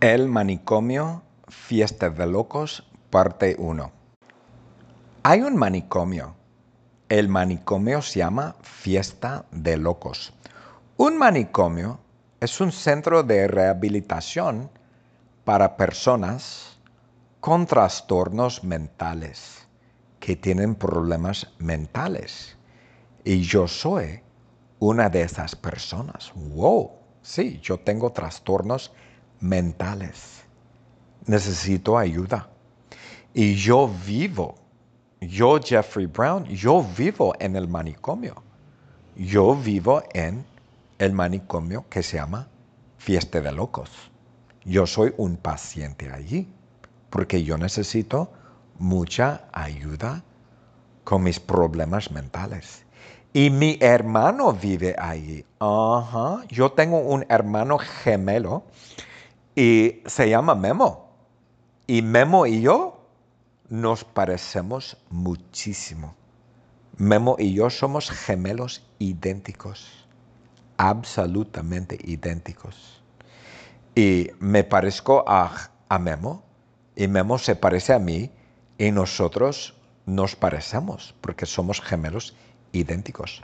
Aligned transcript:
El 0.00 0.28
manicomio, 0.28 1.22
fiesta 1.48 2.08
de 2.08 2.26
locos, 2.26 2.88
parte 3.10 3.54
1. 3.58 3.92
Hay 5.24 5.42
un 5.42 5.56
manicomio. 5.56 6.36
El 7.10 7.28
manicomio 7.28 8.00
se 8.00 8.20
llama 8.20 8.56
fiesta 8.62 9.44
de 9.50 9.76
locos. 9.76 10.32
Un 10.96 11.18
manicomio 11.18 12.00
es 12.40 12.62
un 12.62 12.72
centro 12.72 13.22
de 13.22 13.46
rehabilitación 13.46 14.70
para 15.44 15.76
personas 15.76 16.80
con 17.40 17.66
trastornos 17.66 18.64
mentales, 18.64 19.68
que 20.18 20.34
tienen 20.34 20.76
problemas 20.76 21.52
mentales. 21.58 22.56
Y 23.22 23.42
yo 23.42 23.68
soy 23.68 24.22
una 24.78 25.10
de 25.10 25.20
esas 25.20 25.54
personas. 25.54 26.32
¡Wow! 26.34 26.92
Sí, 27.20 27.60
yo 27.62 27.78
tengo 27.78 28.12
trastornos 28.12 28.88
mentales. 28.88 29.09
Necesito 31.26 31.98
ayuda. 31.98 32.48
Y 33.32 33.54
yo 33.54 33.90
vivo, 34.06 34.56
yo 35.20 35.58
Jeffrey 35.60 36.06
Brown, 36.06 36.44
yo 36.44 36.84
vivo 36.96 37.34
en 37.38 37.56
el 37.56 37.68
manicomio. 37.68 38.42
Yo 39.16 39.54
vivo 39.54 40.02
en 40.12 40.44
el 40.98 41.12
manicomio 41.12 41.84
que 41.88 42.02
se 42.02 42.16
llama 42.16 42.48
Fiesta 42.98 43.40
de 43.40 43.52
Locos. 43.52 43.90
Yo 44.64 44.86
soy 44.86 45.14
un 45.16 45.36
paciente 45.36 46.10
allí 46.10 46.48
porque 47.08 47.42
yo 47.42 47.56
necesito 47.56 48.30
mucha 48.78 49.44
ayuda 49.52 50.22
con 51.04 51.22
mis 51.22 51.40
problemas 51.40 52.10
mentales. 52.10 52.84
Y 53.32 53.50
mi 53.50 53.78
hermano 53.80 54.52
vive 54.52 54.96
allí. 54.98 55.44
Ajá. 55.60 56.42
Yo 56.48 56.72
tengo 56.72 56.98
un 56.98 57.24
hermano 57.28 57.78
gemelo 57.78 58.64
y 59.60 60.00
se 60.06 60.30
llama 60.30 60.54
Memo. 60.54 61.10
Y 61.86 62.00
Memo 62.00 62.46
y 62.46 62.62
yo 62.62 63.04
nos 63.68 64.04
parecemos 64.04 64.96
muchísimo. 65.10 66.14
Memo 66.96 67.36
y 67.38 67.52
yo 67.52 67.68
somos 67.68 68.10
gemelos 68.10 68.82
idénticos, 68.98 70.06
absolutamente 70.78 71.98
idénticos. 72.02 73.02
Y 73.94 74.30
me 74.38 74.64
parezco 74.64 75.24
a, 75.28 75.52
a 75.90 75.98
Memo 75.98 76.42
y 76.96 77.06
Memo 77.06 77.36
se 77.36 77.54
parece 77.54 77.92
a 77.92 77.98
mí 77.98 78.30
y 78.78 78.90
nosotros 78.92 79.74
nos 80.06 80.36
parecemos 80.36 81.14
porque 81.20 81.44
somos 81.44 81.82
gemelos 81.82 82.34
idénticos. 82.72 83.42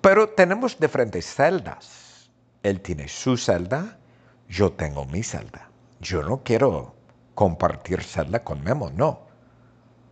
Pero 0.00 0.30
tenemos 0.30 0.80
diferentes 0.80 1.32
celdas. 1.32 2.32
Él 2.64 2.80
tiene 2.80 3.06
su 3.06 3.36
celda, 3.36 3.97
yo 4.48 4.72
tengo 4.72 5.04
mi 5.04 5.22
celda. 5.22 5.68
Yo 6.00 6.22
no 6.22 6.42
quiero 6.42 6.94
compartir 7.34 8.02
celda 8.02 8.42
con 8.42 8.62
Memo, 8.62 8.90
no. 8.90 9.20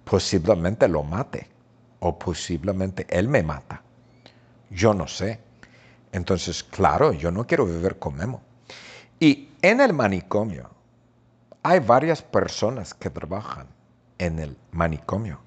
Posiblemente 0.04 0.88
lo 0.88 1.02
mate 1.02 1.48
o 2.00 2.18
posiblemente 2.18 3.06
él 3.08 3.28
me 3.28 3.42
mata. 3.42 3.82
Yo 4.70 4.94
no 4.94 5.08
sé. 5.08 5.40
Entonces, 6.12 6.62
claro, 6.62 7.12
yo 7.12 7.30
no 7.30 7.46
quiero 7.46 7.66
vivir 7.66 7.98
con 7.98 8.14
Memo. 8.14 8.42
Y 9.18 9.50
en 9.62 9.80
el 9.80 9.92
manicomio 9.92 10.70
hay 11.62 11.80
varias 11.80 12.22
personas 12.22 12.94
que 12.94 13.10
trabajan 13.10 13.66
en 14.18 14.38
el 14.38 14.56
manicomio. 14.70 15.40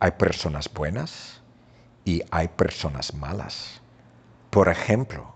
Hay 0.00 0.12
personas 0.12 0.68
buenas 0.72 1.40
y 2.04 2.22
hay 2.30 2.48
personas 2.48 3.14
malas. 3.14 3.80
Por 4.50 4.68
ejemplo, 4.68 5.34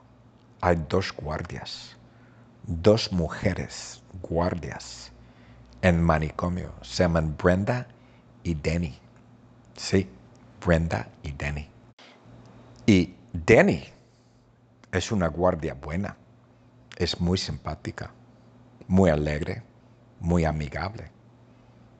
hay 0.60 0.82
dos 0.88 1.12
guardias, 1.12 1.96
dos 2.66 3.12
mujeres 3.12 4.02
guardias 4.22 5.12
en 5.82 6.02
manicomio. 6.02 6.72
Se 6.82 7.02
llaman 7.02 7.36
Brenda 7.36 7.86
y 8.42 8.54
Denny. 8.54 8.98
Sí, 9.76 10.08
Brenda 10.64 11.08
y 11.22 11.32
Denny. 11.32 11.68
Y 12.86 13.14
Denny 13.32 13.84
es 14.92 15.12
una 15.12 15.28
guardia 15.28 15.74
buena. 15.74 16.16
Es 16.96 17.20
muy 17.20 17.38
simpática, 17.38 18.10
muy 18.86 19.10
alegre, 19.10 19.62
muy 20.20 20.44
amigable. 20.44 21.10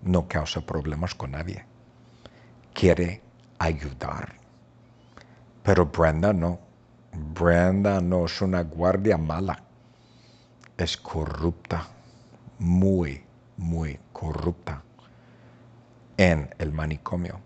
No 0.02 0.28
causa 0.28 0.60
problemas 0.60 1.14
con 1.14 1.32
nadie. 1.32 1.64
Quiere 2.74 3.22
ayudar. 3.58 4.34
Pero 5.62 5.86
Brenda 5.86 6.32
no. 6.32 6.58
Brenda 7.34 8.00
no 8.00 8.26
es 8.26 8.40
una 8.40 8.62
guardia 8.62 9.16
mala. 9.16 9.62
Es 10.82 10.96
corrupta. 10.96 11.86
Muy, 12.58 13.22
muy 13.56 14.00
corrupta. 14.12 14.82
En 16.16 16.52
el 16.58 16.72
manicomio. 16.72 17.38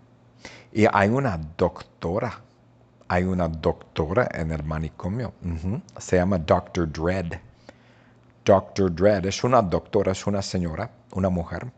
Y 0.73 0.87
hay 0.91 1.09
una 1.09 1.39
doctora. 1.55 2.41
Hay 3.07 3.25
una 3.25 3.47
doctora 3.47 4.27
en 4.33 4.51
el 4.51 4.63
manicomio. 4.63 5.33
Se 5.99 6.15
llama 6.15 6.39
Dr. 6.39 6.91
Dread. 6.91 7.39
Dr. 8.43 8.95
Dredd 8.95 9.27
es 9.27 9.43
una 9.43 9.61
doctora, 9.61 10.13
es 10.13 10.25
una 10.25 10.41
señora, 10.41 10.89
una 11.11 11.29
mujer, 11.29 11.69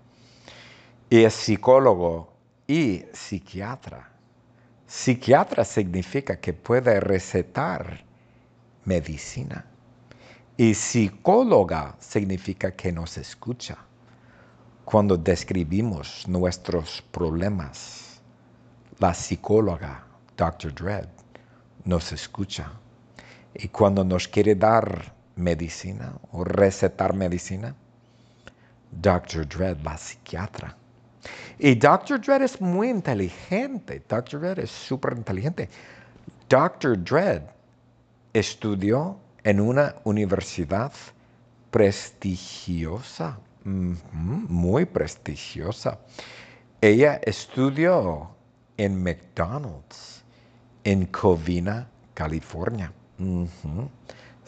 y 1.10 1.24
es 1.24 1.34
psicólogo 1.34 2.32
y 2.68 3.04
psiquiatra. 3.12 4.08
Psiquiatra 4.88 5.66
significa 5.66 6.40
que 6.40 6.54
puede 6.54 7.00
recetar 7.00 8.06
medicina. 8.86 9.66
Y 10.60 10.74
psicóloga 10.74 11.96
significa 12.00 12.76
que 12.76 12.92
nos 12.92 13.18
escucha. 13.18 13.78
Cuando 14.84 15.16
describimos 15.16 16.28
nuestros 16.28 17.02
problemas, 17.02 18.20
la 19.00 19.14
psicóloga, 19.14 20.04
Dr. 20.36 20.74
Dredd, 20.76 21.08
nos 21.86 22.12
escucha. 22.12 22.74
Y 23.54 23.70
cuando 23.70 24.04
nos 24.04 24.28
quiere 24.28 24.54
dar 24.54 25.16
medicina 25.38 26.12
o 26.34 26.44
recetar 26.44 27.14
medicina? 27.14 27.74
Dr. 28.92 29.48
Dredd, 29.48 29.82
la 29.82 29.98
psiquiatra. 29.98 30.76
Y 31.58 31.76
Dr. 31.76 32.20
Dredd 32.20 32.42
es 32.42 32.60
muy 32.60 32.90
inteligente. 32.90 34.04
Dr. 34.10 34.42
Dredd 34.42 34.60
es 34.60 34.72
súper 34.72 35.14
inteligente. 35.16 35.70
Dr. 36.50 37.02
Dredd 37.02 37.44
estudió 38.34 39.18
en 39.44 39.60
una 39.60 39.96
universidad 40.04 40.92
prestigiosa, 41.72 43.40
muy 43.64 44.86
prestigiosa. 44.86 46.00
Ella 46.82 47.20
estudió 47.24 48.30
en 48.78 49.04
McDonald's, 49.04 50.24
en 50.84 51.06
Covina, 51.08 51.88
California 52.14 52.92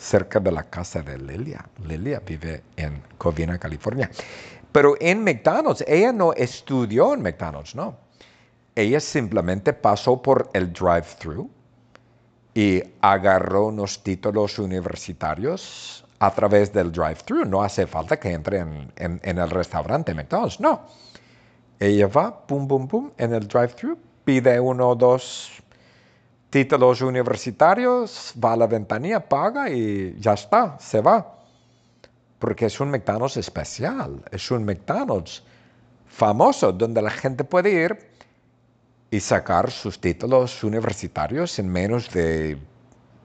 cerca 0.01 0.39
de 0.39 0.51
la 0.51 0.63
casa 0.63 1.01
de 1.03 1.17
Lilia. 1.17 1.63
Lilia 1.85 2.19
vive 2.25 2.63
en 2.75 3.01
Covina, 3.17 3.59
California. 3.59 4.09
Pero 4.71 4.95
en 4.99 5.23
McDonald's, 5.23 5.83
ella 5.87 6.11
no 6.11 6.33
estudió 6.33 7.13
en 7.13 7.21
McDonald's, 7.21 7.75
no. 7.75 7.95
Ella 8.73 8.99
simplemente 8.99 9.73
pasó 9.73 10.19
por 10.21 10.49
el 10.53 10.73
drive-thru 10.73 11.49
y 12.53 12.83
agarró 13.01 13.67
unos 13.67 14.03
títulos 14.03 14.59
universitarios 14.59 16.03
a 16.19 16.31
través 16.31 16.71
del 16.73 16.91
drive-thru. 16.91 17.45
No 17.45 17.63
hace 17.63 17.87
falta 17.87 18.19
que 18.19 18.31
entre 18.31 18.59
en, 18.59 19.21
el 19.23 19.49
restaurante 19.49 20.13
McDonald's, 20.13 20.59
no. 20.59 20.81
Ella 21.79 22.07
va, 22.07 22.45
pum, 22.45 22.67
pum, 22.67 22.87
pum, 22.87 23.11
en 23.17 23.33
el 23.33 23.47
drive-thru, 23.47 23.97
pide 24.23 24.59
uno 24.59 24.89
o 24.89 24.95
dos 24.95 25.63
títulos 26.51 27.01
universitarios, 27.01 28.33
va 28.43 28.53
a 28.53 28.57
la 28.57 28.67
ventanilla, 28.67 29.27
paga 29.27 29.69
y 29.69 30.15
ya 30.19 30.33
está, 30.33 30.77
se 30.79 31.01
va. 31.01 31.37
Porque 32.37 32.65
es 32.65 32.79
un 32.79 32.91
McDonald's 32.91 33.37
especial, 33.37 34.23
es 34.29 34.51
un 34.51 34.65
McDonald's 34.65 35.43
famoso 36.07 36.71
donde 36.71 37.01
la 37.01 37.09
gente 37.09 37.43
puede 37.43 37.71
ir 37.71 38.10
y 39.11 39.19
sacar 39.19 39.69
sus 39.69 39.99
títulos 39.99 40.63
universitarios 40.63 41.59
en 41.59 41.67
menos 41.67 42.09
de 42.11 42.57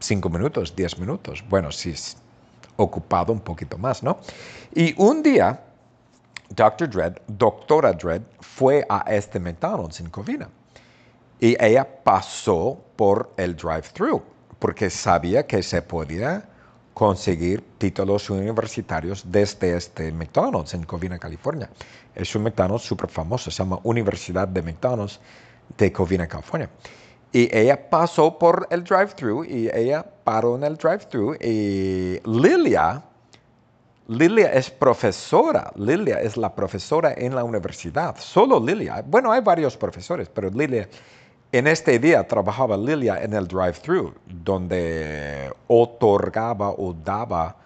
cinco 0.01 0.29
minutos, 0.29 0.75
diez 0.75 0.99
minutos. 0.99 1.45
Bueno, 1.49 1.71
si 1.71 1.91
es 1.91 2.17
ocupado 2.77 3.33
un 3.33 3.41
poquito 3.41 3.79
más, 3.79 4.03
¿no? 4.03 4.19
Y 4.75 5.01
un 5.01 5.23
día, 5.23 5.63
Dr. 6.51 6.91
Dredd, 6.91 7.19
doctora 7.29 7.93
Dredd, 7.93 8.23
fue 8.41 8.85
a 8.89 9.05
este 9.09 9.39
McDonald's 9.39 10.01
en 10.01 10.11
Covina. 10.11 10.51
Y 11.39 11.57
ella 11.63 11.87
pasó 12.03 12.83
por 12.97 13.33
el 13.37 13.55
drive-thru 13.57 14.23
porque 14.59 14.91
sabía 14.91 15.47
que 15.47 15.63
se 15.63 15.83
podía 15.83 16.49
conseguir 16.95 17.63
títulos 17.79 18.31
universitarios 18.31 19.23
desde 19.31 19.77
este 19.77 20.11
McDonald's 20.11 20.75
en 20.75 20.83
Covina, 20.85 21.19
California. 21.19 21.71
Es 22.15 22.35
un 22.35 22.43
McDonald's 22.43 22.85
súper 22.85 23.09
famoso, 23.09 23.51
se 23.51 23.59
llama 23.59 23.79
Universidad 23.85 24.49
de 24.49 24.63
McDonald's 24.63 25.21
de 25.77 25.93
Covina, 25.93 26.27
California. 26.27 26.71
Y 27.33 27.55
ella 27.55 27.89
pasó 27.91 28.39
por 28.39 28.67
el 28.71 28.85
drive-thru 28.85 29.45
y 29.45 29.69
ella 29.75 30.05
paró 30.25 30.57
en 30.57 30.65
el 30.65 30.77
drive-thru 30.77 31.35
y 31.41 32.21
Lilia 32.25 33.03
Lilia 34.09 34.53
es 34.53 34.71
profesora, 34.71 35.73
Lilia 35.75 36.21
es 36.21 36.37
la 36.37 36.55
profesora 36.55 37.13
en 37.17 37.35
la 37.35 37.43
universidad, 37.43 38.15
solo 38.19 38.61
Lilia. 38.61 39.03
Bueno, 39.05 39.33
hay 39.33 39.41
varios 39.41 39.77
profesores, 39.77 40.29
pero 40.29 40.49
Lilia, 40.49 40.89
en 41.51 41.67
este 41.67 41.99
día 41.99 42.25
trabajaba 42.27 42.77
Lilia 42.77 43.21
en 43.21 43.33
el 43.35 43.49
drive-thru, 43.49 44.15
donde 44.27 45.53
otorgaba 45.67 46.71
o 46.71 46.93
daba 46.93 47.57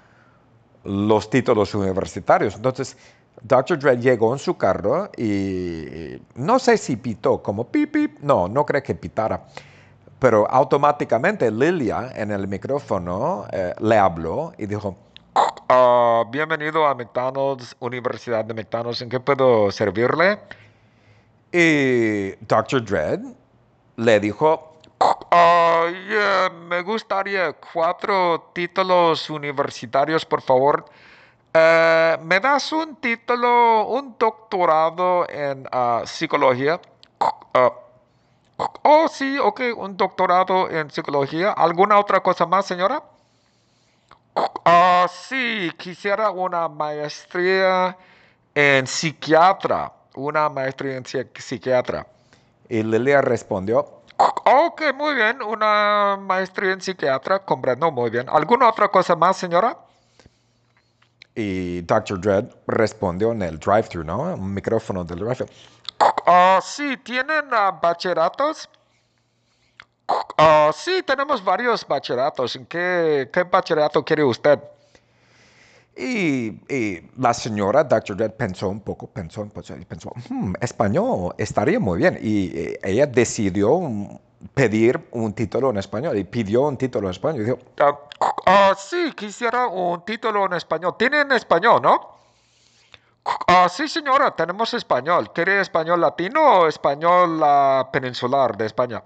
los 0.85 1.29
títulos 1.29 1.75
universitarios. 1.75 2.57
Entonces, 2.57 2.97
Dr. 3.43 3.79
Dredd 3.79 4.01
llegó 4.01 4.33
en 4.33 4.39
su 4.39 4.57
carro 4.57 5.11
y 5.17 6.21
no 6.35 6.59
sé 6.59 6.77
si 6.77 6.97
pitó 6.97 7.43
como 7.43 7.65
pip, 7.65 7.93
pip, 7.93 8.19
no, 8.21 8.49
no 8.49 8.67
creo 8.67 8.83
que 8.83 8.95
pitara, 8.95 9.47
pero 10.19 10.51
automáticamente 10.51 11.51
Lilia 11.51 12.13
en 12.15 12.31
el 12.31 12.47
micrófono 12.47 13.47
eh, 13.51 13.75
le 13.81 13.97
habló 13.97 14.53
y 14.59 14.67
dijo, 14.67 14.97
ah, 15.69 16.25
bienvenido 16.31 16.87
a 16.87 16.95
McDonald's, 16.95 17.75
Universidad 17.81 18.45
de 18.45 18.53
McDonald's, 18.53 19.01
¿en 19.01 19.09
qué 19.09 19.21
puedo 19.21 19.71
servirle? 19.71 20.39
Y 21.53 22.33
Dr. 22.47 22.85
Dredd 22.85 23.25
le 23.97 24.21
dijo, 24.21 24.75
uh, 25.01 26.55
me 26.69 26.83
gustaría 26.83 27.55
cuatro 27.73 28.51
títulos 28.53 29.31
universitarios, 29.31 30.25
por 30.25 30.43
favor. 30.43 30.85
Eh, 31.53 32.19
¿Me 32.23 32.39
das 32.39 32.73
un 32.73 32.97
título, 32.97 33.87
un 33.89 34.17
doctorado 34.17 35.29
en 35.29 35.67
uh, 35.67 36.07
psicología? 36.07 36.81
Uh, 37.19 37.71
oh, 38.83 39.09
sí, 39.09 39.37
ok, 39.39 39.61
un 39.77 39.97
doctorado 39.97 40.71
en 40.71 40.91
psicología. 40.91 41.53
¿Alguna 41.53 41.99
otra 41.99 42.21
cosa 42.21 42.47
más, 42.47 42.67
señora? 42.67 43.03
Ah, 44.65 45.07
sí, 45.11 45.73
quisiera 45.77 46.31
una 46.31 46.69
maestría 46.69 47.97
en 48.55 48.87
psiquiatra. 48.87 49.93
Una 50.15 50.49
maestría 50.49 50.97
en 50.97 51.05
psiquiatra. 51.05 52.07
Y 52.69 52.85
Lilia 52.85 53.21
respondió, 53.21 54.03
ok, 54.19 54.83
muy 54.95 55.15
bien, 55.15 55.43
una 55.43 56.17
maestría 56.21 56.73
en 56.73 56.81
psiquiatra, 56.81 57.41
comprendo 57.41 57.91
muy 57.91 58.11
bien. 58.11 58.29
¿Alguna 58.29 58.69
otra 58.69 58.89
cosa 58.89 59.17
más, 59.17 59.37
señora? 59.37 59.77
Y 61.35 61.83
Dr. 61.83 62.21
Dredd 62.21 62.51
respondió 62.67 63.33
en 63.33 63.43
el 63.43 63.59
drive-thru, 63.59 64.05
¿no? 64.05 64.35
Un 64.35 64.53
micrófono 64.53 65.05
del 65.05 65.21
drive-thru. 65.21 65.47
Ah, 66.27 66.61
sí, 66.63 66.97
¿tienen 66.99 67.47
uh, 70.09 70.73
sí, 70.73 71.03
tenemos 71.07 71.45
varios 71.45 71.87
bachilleratos. 71.87 72.57
¿En 72.57 72.67
qué, 72.67 73.29
qué 73.33 73.43
bachillerato 73.45 74.05
quiere 74.05 74.25
usted? 74.25 74.59
Y, 75.97 76.59
la 77.19 77.35
señora 77.35 77.85
Dr. 77.85 78.17
Dredd 78.17 78.33
pensó 78.33 78.69
un 78.69 78.81
poco, 78.81 79.07
pensó, 79.07 79.47
pensó, 79.49 79.75
pensó 79.87 80.13
hmm, 80.31 80.55
español 80.61 81.35
estaría 81.37 81.79
muy 81.79 81.99
bien. 81.99 82.19
Y, 82.23 82.59
y 82.59 82.77
ella 82.83 83.07
decidió 83.07 83.79
pedir 84.55 85.09
un 85.13 85.33
título 85.35 85.71
en 85.71 85.79
español 85.79 86.17
y 86.17 86.25
pidió 86.25 86.63
un 86.63 86.77
título 86.77 87.09
en 87.09 87.13
español. 87.13 87.43
Y 87.43 87.45
dijo, 87.45 87.59
ah, 88.47 88.75
sí, 88.77 89.13
quisiera 89.15 89.67
un 89.67 90.05
título 90.05 90.47
en 90.47 90.55
español. 90.55 90.95
¿Tienen 90.99 91.33
español, 91.33 91.81
no? 91.83 92.21
Ah, 93.47 93.69
sí, 93.69 93.87
señora, 93.87 94.35
tenemos 94.35 94.73
español. 94.75 95.33
¿Quiere 95.33 95.61
español 95.61 96.01
latino 96.01 96.61
o 96.61 96.67
español 96.67 97.43
peninsular 97.93 98.57
de 98.57 98.67
España? 98.67 99.03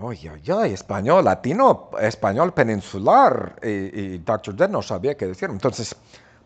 Oye, 0.00 0.30
oye, 0.30 0.72
español 0.74 1.24
latino, 1.24 1.90
español 1.98 2.52
peninsular. 2.52 3.58
Y, 3.62 3.68
y 4.00 4.18
Dr. 4.18 4.68
No 4.68 4.82
sabía 4.82 5.16
qué 5.16 5.26
decir. 5.26 5.48
Entonces, 5.50 5.96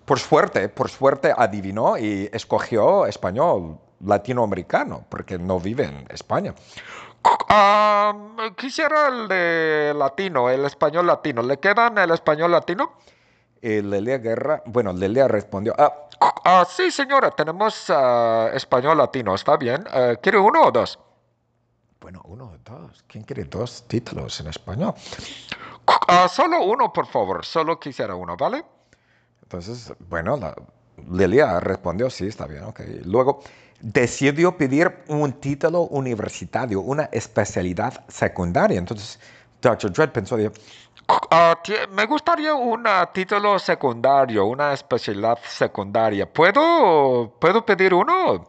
por 0.05 0.19
suerte, 0.19 0.69
por 0.69 0.89
suerte 0.89 1.33
adivinó 1.37 1.99
y 1.99 2.29
escogió 2.33 3.07
español 3.07 3.79
latinoamericano, 4.05 5.05
porque 5.09 5.39
no 5.39 5.61
vive 5.61 5.85
en 5.85 6.07
España. 6.11 6.55
quisiera 8.57 9.09
el 9.09 9.29
de 9.29 9.95
latino, 9.97 10.51
el 10.51 10.65
español 10.65 11.07
latino. 11.07 11.43
¿Le 11.43 11.59
quedan 11.59 11.99
el 11.99 12.11
español 12.11 12.53
latino? 12.53 12.93
Lelia 13.61 14.19
Guerra, 14.19 14.63
bueno, 14.67 14.93
Lelia 14.93 15.29
respondió, 15.29 15.73
ah, 15.79 16.09
ah 16.45 16.67
sí 16.69 16.91
señora, 16.91 17.31
tenemos 17.31 17.87
ah, 17.91 18.51
español 18.53 18.99
latino, 18.99 19.35
está 19.35 19.57
bien. 19.57 19.85
Eh, 19.93 20.17
¿Quiere 20.21 20.39
uno 20.39 20.63
o 20.63 20.71
dos? 20.73 20.99
Bueno, 22.01 22.21
uno 22.25 22.47
o 22.47 22.59
dos. 22.69 23.05
¿Quién 23.07 23.23
quiere 23.23 23.45
dos 23.45 23.87
títulos 23.87 24.41
en 24.41 24.49
español? 24.49 24.95
Solo 26.29 26.65
uno, 26.65 26.93
por 26.93 27.07
favor. 27.07 27.45
Solo 27.45 27.79
quisiera 27.79 28.17
uno, 28.17 28.37
¿vale? 28.37 28.65
Entonces, 29.43 29.93
bueno, 30.09 30.37
la, 30.37 30.55
Lelia 31.11 31.61
respondió, 31.61 32.11
sí, 32.11 32.27
está 32.27 32.47
bien, 32.47 32.65
ok. 32.65 32.81
Luego 33.05 33.43
decidió 33.83 34.57
pedir 34.57 34.91
un 35.09 35.33
título 35.35 35.83
universitario, 35.83 36.81
una 36.81 37.09
especialidad 37.13 38.05
secundaria. 38.09 38.79
Entonces, 38.79 39.19
Dr. 39.61 39.93
Dredd 39.93 40.11
pensó, 40.11 40.37
Ah, 41.09 41.61
me 41.91 42.07
gustaría 42.07 42.55
un 42.55 42.85
título 43.13 43.59
secundario, 43.59 44.47
una 44.47 44.73
especialidad 44.73 45.39
secundaria. 45.45 46.33
¿Puedo, 46.33 47.35
¿Puedo 47.39 47.67
pedir 47.67 47.93
uno? 47.93 48.47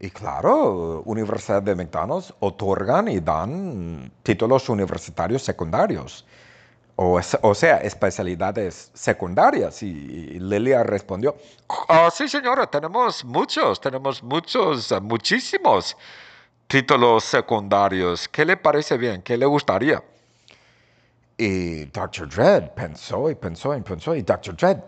Y 0.00 0.10
claro, 0.10 1.02
Universidad 1.04 1.62
de 1.62 1.74
McDonald's 1.74 2.32
otorgan 2.40 3.08
y 3.08 3.20
dan 3.20 4.10
títulos 4.22 4.68
universitarios 4.68 5.42
secundarios. 5.42 6.24
O, 7.00 7.54
sea, 7.54 7.76
especialidades 7.76 8.90
secundarias. 8.92 9.84
Y, 9.84 10.40
Lilia 10.40 10.82
respondió, 10.82 11.36
ah, 11.88 12.10
sí 12.12 12.28
señora, 12.28 12.66
tenemos 12.66 13.24
muchos, 13.24 13.80
tenemos 13.80 14.20
muchos, 14.20 14.92
muchísimos 15.02 15.96
títulos 16.66 17.22
secundarios. 17.22 18.28
¿Qué 18.28 18.44
le 18.44 18.56
parece 18.56 18.96
bien? 18.98 19.22
¿Qué 19.22 19.36
le 19.36 19.46
gustaría? 19.46 20.02
Y 21.36 21.84
Dr. 21.84 22.28
Dredd 22.28 22.70
pensó 22.70 23.30
y 23.30 23.36
pensó 23.36 23.76
y 23.76 23.80
pensó 23.80 24.16
y 24.16 24.22
Dr. 24.22 24.56
Dredd 24.56 24.80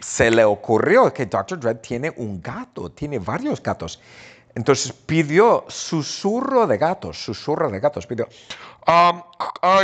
se 0.00 0.32
le 0.32 0.44
ocurrió 0.44 1.12
que 1.12 1.26
Dr. 1.26 1.60
Dredd 1.60 1.76
tiene 1.76 2.12
un 2.16 2.42
gato, 2.42 2.90
tiene 2.90 3.20
varios 3.20 3.62
gatos. 3.62 4.00
Entonces 4.54 4.92
pidió 4.92 5.64
susurro 5.68 6.66
de 6.66 6.76
gatos, 6.76 7.24
susurro 7.24 7.70
de 7.70 7.78
gatos, 7.78 8.04
pidió. 8.06 8.28
Um, 8.86 9.22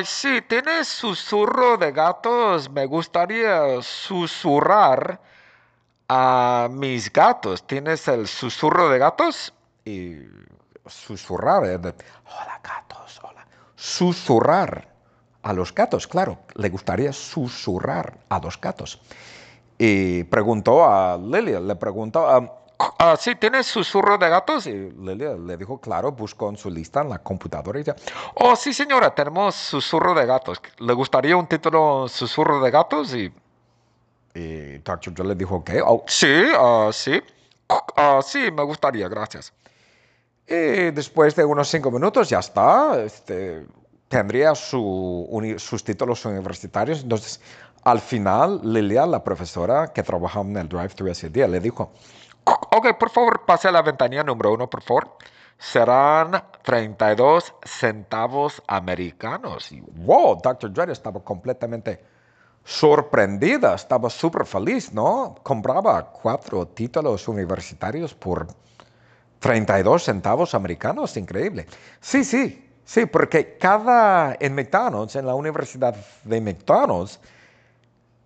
sí, 0.05 0.43
tiene 0.49 0.85
susurro 0.85 1.77
de 1.77 1.93
gatos. 1.93 2.69
Me 2.71 2.87
gustaría 2.87 3.81
susurrar 3.81 5.21
a 6.09 6.69
mis 6.71 7.12
gatos. 7.12 7.67
¿Tienes 7.67 8.08
el 8.08 8.27
susurro 8.27 8.89
de 8.89 8.99
gatos? 8.99 9.53
Y 9.84 10.17
susurrar, 10.87 11.65
eh, 11.67 11.77
hola 11.77 12.61
gatos, 12.63 13.20
hola. 13.22 13.46
Susurrar 13.77 14.89
a 15.43 15.53
los 15.53 15.75
gatos, 15.75 16.06
claro, 16.06 16.39
le 16.55 16.69
gustaría 16.69 17.13
susurrar 17.13 18.19
a 18.29 18.39
los 18.41 18.61
gatos. 18.61 19.01
Y 19.79 20.25
preguntó 20.25 20.84
a 20.84 21.17
Lilia, 21.17 21.61
le 21.61 21.77
preguntó, 21.77 22.29
ah, 22.99 23.17
¿sí 23.19 23.35
tienes 23.37 23.67
susurro 23.67 24.19
de 24.19 24.29
gatos? 24.29 24.67
Y 24.67 24.91
Lilia 24.91 25.35
le 25.35 25.56
dijo, 25.56 25.81
claro, 25.81 26.13
buscó 26.13 26.49
en 26.51 26.56
su 26.56 26.70
lista 26.70 27.03
en 27.03 27.11
la 27.11 27.19
computadora 27.19 27.81
y 27.81 27.82
dijo, 27.82 27.97
oh, 28.35 28.56
sí 28.56 28.73
señora, 28.73 29.15
tenemos 29.15 29.55
susurro 29.55 30.15
de 30.15 30.27
gatos. 30.27 30.61
¿Le 30.79 30.93
gustaría 30.93 31.37
un 31.37 31.47
título 31.47 32.06
susurro 32.08 32.61
de 32.61 32.70
gatos? 32.70 33.15
Y, 33.15 33.32
y 34.35 34.79
Dr. 34.79 35.15
Joe 35.17 35.27
le 35.27 35.35
dijo, 35.35 35.56
ok, 35.56 35.70
oh, 35.85 36.05
sí, 36.06 36.44
uh, 36.58 36.93
sí, 36.93 37.20
sí, 38.25 38.51
me 38.53 38.63
gustaría, 38.63 39.08
gracias. 39.08 39.53
Y 40.47 40.91
después 40.93 41.37
de 41.37 41.44
unos 41.44 41.69
cinco 41.69 41.91
minutos 41.91 42.31
ya 42.31 42.39
está, 42.39 43.03
este, 43.03 43.67
tendría 44.08 44.55
sus 44.55 45.85
títulos 45.85 46.25
universitarios. 46.25 47.03
Entonces, 47.03 47.41
al 47.85 48.01
final, 48.01 48.61
Lilia, 48.63 49.06
la 49.06 49.23
profesora 49.23 49.93
que 49.93 50.03
trabajaba 50.03 50.47
en 50.49 50.56
el 50.56 50.69
drive-thru 50.69 51.08
ese 51.08 51.29
día, 51.29 51.47
le 51.47 51.61
dijo, 51.61 51.93
ok, 52.70 52.98
por 52.98 53.10
favor, 53.10 53.44
pase 53.44 53.69
a 53.69 53.72
la 53.72 53.82
ventanilla 53.82 54.24
número 54.24 54.52
uno, 54.52 54.69
por 54.69 54.82
favor. 54.82 55.17
Serán 55.58 56.43
32 56.62 57.55
centavos 57.64 58.62
americanos. 58.67 59.70
Wow, 59.96 60.40
Dr. 60.43 60.72
Dredd 60.72 60.90
estaba 60.90 61.20
completamente 61.22 62.05
sorprendida, 62.64 63.74
estaba 63.74 64.08
súper 64.10 64.46
feliz, 64.46 64.93
¿no? 64.93 65.34
Compraba 65.43 66.10
cuatro 66.12 66.67
títulos 66.69 67.26
universitarios 67.26 68.14
por 68.14 68.46
32 69.40 70.05
centavos 70.05 70.55
americanos, 70.55 71.17
increíble. 71.17 71.67
Sí, 72.00 72.24
sí, 72.24 72.69
Sí, 72.88 73.05
porque 73.05 73.58
cada, 73.58 74.34
en 74.40 74.55
McDonald's, 74.55 75.14
en 75.14 75.26
la 75.26 75.34
Universidad 75.34 75.94
de 76.24 76.40
McDonald's, 76.40 77.20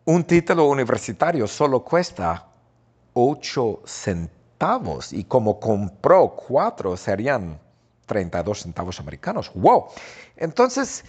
un 0.04 0.22
título 0.22 0.66
universitario 0.66 1.48
solo 1.48 1.82
cuesta 1.82 2.51
8 3.14 3.82
centavos 3.84 5.12
y 5.12 5.24
como 5.24 5.58
compró 5.58 6.36
cuatro 6.36 6.96
serían 6.96 7.58
32 8.06 8.62
centavos 8.62 9.00
americanos. 9.00 9.50
¡Wow! 9.54 9.86
Entonces, 10.36 11.04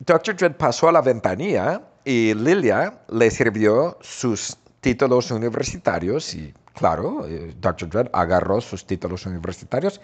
Dr. 0.00 0.36
Dredd 0.36 0.56
pasó 0.56 0.88
a 0.88 0.92
la 0.92 1.02
ventanilla 1.02 1.82
y 2.04 2.34
Lilia 2.34 3.00
le 3.08 3.30
sirvió 3.30 3.98
sus 4.00 4.56
títulos 4.80 5.30
universitarios 5.30 6.34
y, 6.34 6.54
claro, 6.74 7.26
eh, 7.26 7.54
Dr. 7.58 7.88
Dredd 7.88 8.08
agarró 8.12 8.60
sus 8.60 8.86
títulos 8.86 9.26
universitarios 9.26 10.00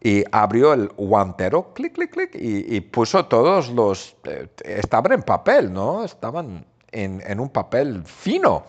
y 0.00 0.24
abrió 0.30 0.72
el 0.72 0.88
guantero, 0.88 1.72
clic, 1.74 1.94
clic, 1.94 2.10
clic, 2.10 2.30
y, 2.34 2.80
puso 2.80 3.26
todos 3.26 3.70
los... 3.70 4.16
Eh, 4.24 4.48
estaban 4.64 5.12
en 5.12 5.22
papel, 5.22 5.72
¿no? 5.72 6.04
Estaban 6.04 6.64
en, 6.92 7.40
un 7.40 7.48
papel 7.48 8.04
fino. 8.04 8.64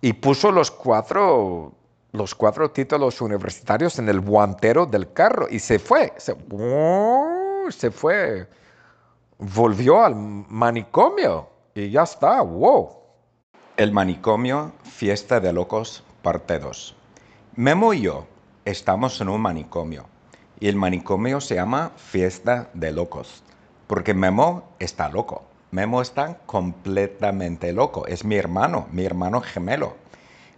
Y 0.00 0.14
puso 0.14 0.50
los 0.50 0.70
cuatro, 0.70 1.72
los 2.12 2.34
cuatro 2.34 2.70
títulos 2.70 3.20
universitarios 3.20 3.98
en 3.98 4.08
el 4.08 4.20
guantero 4.20 4.86
del 4.86 5.12
carro 5.12 5.46
y 5.50 5.58
se 5.58 5.78
fue. 5.78 6.12
Se, 6.16 6.36
se 7.70 7.90
fue. 7.90 8.48
Volvió 9.38 10.02
al 10.02 10.14
manicomio 10.14 11.48
y 11.74 11.90
ya 11.90 12.02
está. 12.02 12.40
¡Wow! 12.42 12.96
El 13.76 13.92
manicomio, 13.92 14.72
fiesta 14.82 15.40
de 15.40 15.52
locos, 15.52 16.04
parte 16.22 16.58
2. 16.58 16.96
Memo 17.56 17.92
y 17.94 18.02
yo 18.02 18.26
estamos 18.64 19.20
en 19.20 19.28
un 19.28 19.40
manicomio 19.40 20.06
y 20.60 20.68
el 20.68 20.76
manicomio 20.76 21.40
se 21.40 21.54
llama 21.54 21.92
Fiesta 21.96 22.68
de 22.74 22.92
Locos, 22.92 23.42
porque 23.86 24.12
Memo 24.12 24.74
está 24.78 25.08
loco. 25.08 25.44
Memo 25.70 26.02
está 26.02 26.38
completamente 26.46 27.72
loco. 27.72 28.06
Es 28.06 28.24
mi 28.24 28.36
hermano, 28.36 28.88
mi 28.90 29.04
hermano 29.04 29.40
gemelo. 29.40 29.94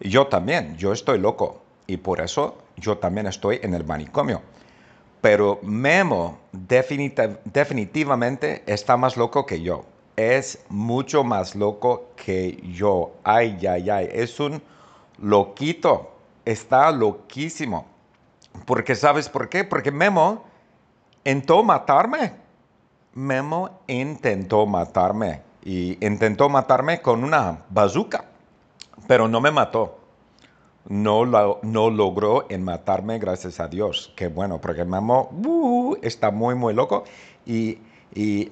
Yo 0.00 0.26
también, 0.26 0.76
yo 0.76 0.92
estoy 0.92 1.18
loco 1.18 1.62
y 1.86 1.98
por 1.98 2.20
eso 2.20 2.58
yo 2.76 2.98
también 2.98 3.26
estoy 3.26 3.60
en 3.62 3.74
el 3.74 3.84
manicomio. 3.84 4.42
Pero 5.20 5.58
Memo 5.62 6.38
definitivamente 6.52 8.62
está 8.66 8.96
más 8.96 9.16
loco 9.16 9.46
que 9.46 9.60
yo. 9.60 9.84
Es 10.16 10.64
mucho 10.68 11.24
más 11.24 11.54
loco 11.54 12.10
que 12.16 12.60
yo. 12.72 13.12
Ay, 13.22 13.64
ay, 13.66 13.90
ay. 13.90 14.08
Es 14.12 14.40
un 14.40 14.60
loquito. 15.18 16.10
Está 16.44 16.90
loquísimo. 16.90 17.86
Porque 18.66 18.96
¿sabes 18.96 19.28
por 19.28 19.48
qué? 19.48 19.62
Porque 19.62 19.92
Memo 19.92 20.42
intentó 21.24 21.62
matarme. 21.62 22.41
Memo 23.14 23.80
intentó 23.86 24.66
matarme 24.66 25.42
y 25.64 26.04
intentó 26.04 26.48
matarme 26.48 27.00
con 27.02 27.24
una 27.24 27.58
bazooka, 27.68 28.24
pero 29.06 29.28
no 29.28 29.40
me 29.40 29.50
mató. 29.50 29.98
No, 30.88 31.24
no 31.24 31.90
logró 31.90 32.46
en 32.50 32.64
matarme, 32.64 33.18
gracias 33.18 33.60
a 33.60 33.68
Dios. 33.68 34.12
Qué 34.16 34.26
bueno, 34.26 34.60
porque 34.60 34.84
Memo 34.84 35.30
uh, 35.44 35.96
está 36.02 36.32
muy, 36.32 36.56
muy 36.56 36.74
loco 36.74 37.04
y, 37.46 37.78
y, 38.14 38.50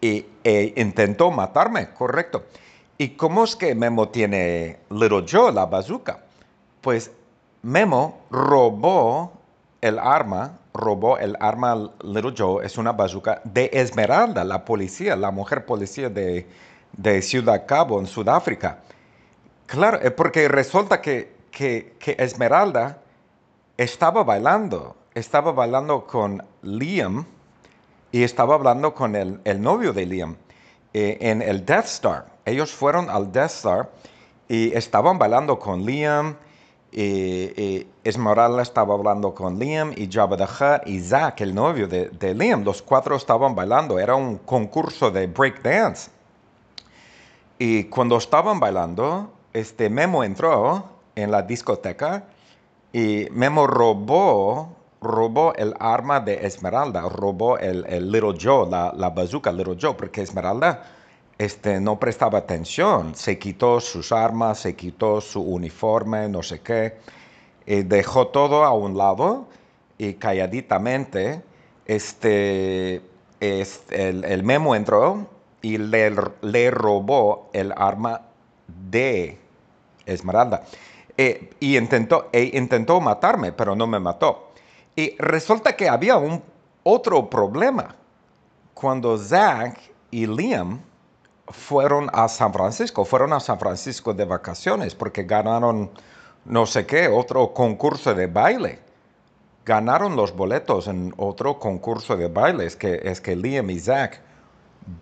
e 0.00 0.72
intentó 0.76 1.30
matarme, 1.30 1.92
correcto. 1.92 2.44
¿Y 2.96 3.10
cómo 3.10 3.44
es 3.44 3.56
que 3.56 3.74
Memo 3.74 4.08
tiene 4.08 4.78
Little 4.88 5.26
Joe, 5.30 5.52
la 5.52 5.66
bazooka? 5.66 6.20
Pues 6.80 7.10
Memo 7.62 8.20
robó 8.30 9.32
el 9.82 9.98
arma, 9.98 10.58
robó 10.76 11.18
el 11.18 11.36
arma 11.40 11.90
Little 12.02 12.34
Joe, 12.36 12.64
es 12.64 12.78
una 12.78 12.92
bazooka 12.92 13.40
de 13.44 13.70
Esmeralda, 13.72 14.44
la 14.44 14.64
policía, 14.64 15.16
la 15.16 15.30
mujer 15.30 15.64
policía 15.66 16.08
de, 16.08 16.46
Ciudad 17.22 17.66
Cabo, 17.66 18.00
en 18.00 18.06
Sudáfrica. 18.06 18.78
Claro, 19.66 19.98
eh, 20.00 20.10
porque 20.10 20.48
resulta 20.48 21.00
que, 21.00 21.34
que, 21.50 21.96
Esmeralda 22.18 22.98
estaba 23.76 24.22
bailando, 24.22 24.96
estaba 25.14 25.52
bailando 25.52 26.06
con 26.06 26.42
Liam 26.62 27.26
y 28.12 28.22
estaba 28.22 28.54
hablando 28.54 28.94
con 28.94 29.16
el, 29.16 29.60
novio 29.60 29.92
de 29.92 30.06
Liam 30.06 30.36
eh, 30.94 31.18
en 31.20 31.42
el 31.42 31.64
Death 31.64 31.86
Star. 31.86 32.26
Ellos 32.44 32.72
fueron 32.72 33.10
al 33.10 33.32
Death 33.32 33.50
Star 33.50 33.90
y 34.48 34.72
estaban 34.74 35.18
bailando 35.18 35.58
con 35.58 35.84
Liam 35.84 36.36
y, 36.98 37.86
Esmeralda 38.04 38.62
estaba 38.62 38.94
hablando 38.94 39.34
con 39.34 39.58
Liam 39.58 39.92
y 39.94 40.10
Jabba 40.10 40.36
the 40.38 40.44
Hutt 40.44 40.86
y 40.86 41.00
Zack, 41.00 41.42
el 41.42 41.54
novio 41.54 41.86
de, 41.86 42.34
Liam. 42.34 42.64
Los 42.64 42.80
cuatro 42.80 43.16
estaban 43.16 43.54
bailando. 43.54 43.98
Era 43.98 44.14
un 44.14 44.38
concurso 44.38 45.10
de 45.10 45.26
breakdance. 45.26 46.10
Y 47.58 47.84
cuando 47.84 48.16
estaban 48.16 48.60
bailando, 48.60 49.30
este 49.52 49.90
Memo 49.90 50.24
entró 50.24 50.88
en 51.14 51.30
la 51.30 51.42
discoteca 51.42 52.24
y 52.92 53.28
Memo 53.30 53.66
robó, 53.66 54.74
robó 55.02 55.52
el 55.56 55.74
arma 55.78 56.20
de 56.20 56.46
Esmeralda, 56.46 57.02
robó 57.10 57.58
el, 57.58 58.10
Little 58.10 58.38
Joe, 58.40 58.70
la, 58.70 58.92
la 58.96 59.10
bazooka 59.10 59.52
Little 59.52 59.76
Joe, 59.78 59.94
porque 59.94 60.22
Esmeralda 60.22 60.95
este, 61.38 61.80
no 61.80 61.98
prestaba 61.98 62.38
atención, 62.38 63.14
se 63.14 63.38
quitó 63.38 63.80
sus 63.80 64.12
armas, 64.12 64.60
se 64.60 64.74
quitó 64.74 65.20
su 65.20 65.42
uniforme, 65.42 66.28
no 66.28 66.42
sé 66.42 66.60
qué, 66.60 66.96
y 67.66 67.82
dejó 67.82 68.28
todo 68.28 68.64
a 68.64 68.72
un 68.72 68.96
lado 68.96 69.46
y 69.98 70.14
calladitamente 70.14 71.42
este, 71.84 73.02
el, 73.40 74.42
memo 74.42 74.74
entró 74.74 75.26
y 75.62 75.78
le, 75.78 76.14
le, 76.42 76.70
robó 76.70 77.50
el 77.52 77.72
arma 77.76 78.22
de 78.90 79.38
Esmeralda. 80.06 80.64
E, 81.18 81.50
y 81.60 81.76
intentó, 81.76 82.28
e 82.32 82.50
intentó 82.54 83.00
matarme, 83.00 83.52
pero 83.52 83.74
no 83.74 83.86
me 83.86 83.98
mató. 83.98 84.50
Y 84.94 85.16
resulta 85.18 85.76
que 85.76 85.88
había 85.88 86.16
un 86.16 86.42
otro 86.82 87.28
problema. 87.28 87.94
Cuando 88.74 89.16
Zack 89.16 89.80
y 90.10 90.26
Liam 90.26 90.80
fueron 91.48 92.10
a 92.12 92.28
San 92.28 92.52
Francisco, 92.52 93.04
fueron 93.04 93.32
a 93.32 93.40
San 93.40 93.58
Francisco 93.58 94.14
de 94.14 94.24
vacaciones 94.24 94.94
porque 94.94 95.24
ganaron 95.24 95.90
no 96.46 96.64
sé 96.64 96.86
qué, 96.86 97.08
otro 97.08 97.52
concurso 97.52 98.14
de 98.14 98.28
baile. 98.28 98.78
Ganaron 99.64 100.14
los 100.14 100.34
boletos 100.34 100.86
en 100.86 101.12
otro 101.16 101.58
concurso 101.58 102.16
de 102.16 102.28
baile. 102.28 102.66
Es 102.66 102.76
que, 102.76 103.00
es 103.02 103.20
que 103.20 103.34
Liam 103.34 103.68
y 103.70 103.80
Zach 103.80 104.20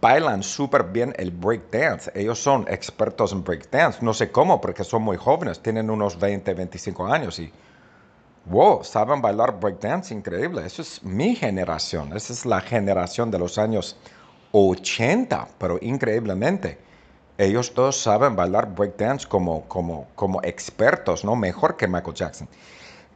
bailan 0.01 0.43
súper 0.43 0.85
bien 0.85 1.15
el 1.19 1.31
breakdance. 1.31 2.11
Ellos 2.15 2.39
son 2.39 2.67
expertos 2.69 3.33
en 3.33 3.45
breakdance. 3.45 3.99
No 4.01 4.15
sé 4.15 4.31
cómo, 4.31 4.61
porque 4.61 4.85
son 4.85 5.03
muy 5.03 5.19
jóvenes, 5.19 5.61
tienen 5.61 5.91
unos 5.91 6.19
20, 6.19 6.55
25 6.55 7.07
años 7.07 7.39
y, 7.39 7.53
wow, 8.47 8.83
saben 8.83 9.21
bailar 9.21 9.61
breakdance 9.61 10.15
increíble. 10.15 10.65
Eso 10.65 10.81
es 10.81 11.03
mi 11.03 11.37
generación, 11.37 12.17
esa 12.17 12.33
es 12.33 12.47
la 12.47 12.63
generación 12.63 13.31
de 13.31 13.39
los 13.39 13.59
años 13.59 13.99
80, 14.55 15.49
pero 15.59 15.79
increíblemente. 15.83 16.79
Ellos 17.37 17.75
dos 17.75 18.01
saben 18.01 18.37
bailar 18.37 18.73
breakdance 18.73 19.27
como, 19.27 19.65
como, 19.67 20.07
como 20.15 20.41
expertos, 20.45 21.25
¿no? 21.25 21.35
Mejor 21.35 21.77
que 21.77 21.89
Michael 21.89 22.15
Jackson. 22.15 22.49